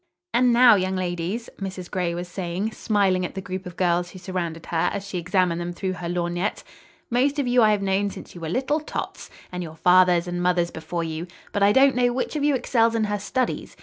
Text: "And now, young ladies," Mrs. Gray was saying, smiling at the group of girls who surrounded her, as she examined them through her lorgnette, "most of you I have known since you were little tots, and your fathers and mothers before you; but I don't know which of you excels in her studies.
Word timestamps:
"And 0.33 0.51
now, 0.51 0.73
young 0.73 0.95
ladies," 0.95 1.47
Mrs. 1.59 1.91
Gray 1.91 2.15
was 2.15 2.27
saying, 2.27 2.71
smiling 2.71 3.23
at 3.23 3.35
the 3.35 3.39
group 3.39 3.67
of 3.67 3.77
girls 3.77 4.09
who 4.09 4.17
surrounded 4.17 4.65
her, 4.71 4.89
as 4.91 5.05
she 5.07 5.19
examined 5.19 5.61
them 5.61 5.73
through 5.73 5.93
her 5.93 6.09
lorgnette, 6.09 6.63
"most 7.11 7.37
of 7.37 7.45
you 7.45 7.61
I 7.61 7.69
have 7.69 7.83
known 7.83 8.09
since 8.09 8.33
you 8.33 8.41
were 8.41 8.49
little 8.49 8.79
tots, 8.79 9.29
and 9.51 9.61
your 9.61 9.75
fathers 9.75 10.27
and 10.27 10.41
mothers 10.41 10.71
before 10.71 11.03
you; 11.03 11.27
but 11.51 11.61
I 11.61 11.71
don't 11.71 11.95
know 11.95 12.11
which 12.13 12.35
of 12.35 12.43
you 12.43 12.55
excels 12.55 12.95
in 12.95 13.03
her 13.03 13.19
studies. 13.19 13.77